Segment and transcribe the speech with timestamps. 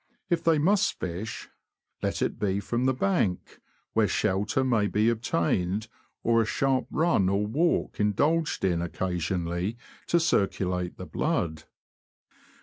[0.31, 1.47] If they must fish,
[2.01, 3.59] let it be from the bank,
[3.93, 5.89] where shelter may be obtained,
[6.23, 9.77] or a sharp run or walk indulged in occasionally
[10.07, 11.65] to circulate the blood.